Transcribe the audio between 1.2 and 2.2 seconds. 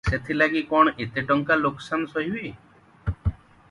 ଟଙ୍କା ଲୋକସାନ